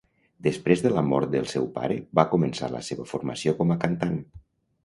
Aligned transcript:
Després 0.45 0.81
de 0.85 0.91
la 0.93 1.03
mort 1.09 1.29
del 1.35 1.45
seu 1.51 1.69
pare 1.77 1.97
va 2.21 2.27
començar 2.33 2.73
la 2.77 2.81
seva 2.91 3.09
formació 3.13 3.55
com 3.61 3.75
a 3.77 3.79
cantant. 3.85 4.19